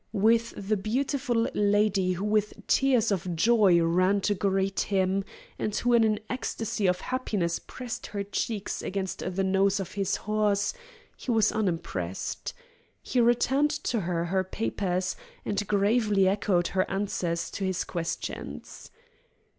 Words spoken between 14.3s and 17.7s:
papers and gravely echoed her answers to